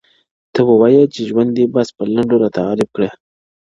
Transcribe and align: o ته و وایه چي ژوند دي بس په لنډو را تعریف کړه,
o 0.47 0.49
ته 0.53 0.61
و 0.65 0.69
وایه 0.79 1.03
چي 1.13 1.21
ژوند 1.29 1.49
دي 1.57 1.65
بس 1.73 1.87
په 1.97 2.03
لنډو 2.13 2.35
را 2.43 2.49
تعریف 2.57 2.89
کړه, 2.95 3.09